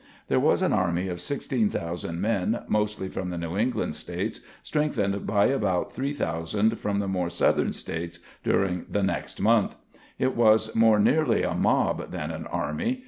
[0.29, 5.27] There was an army of sixteen thousand men mostly from the New England States strengthened
[5.27, 9.75] by about three thousand from the more southern states during the next month.
[10.17, 12.99] It was more nearly a mob than an army.